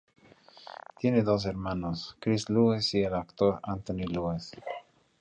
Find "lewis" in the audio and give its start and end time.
2.49-2.91, 4.11-4.49